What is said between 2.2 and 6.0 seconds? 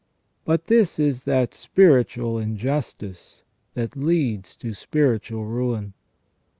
injustice that leads to spiritual ruin.